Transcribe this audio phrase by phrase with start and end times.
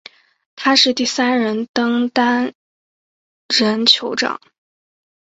[0.55, 2.53] 他是第三任登丹
[3.49, 4.41] 人酋长。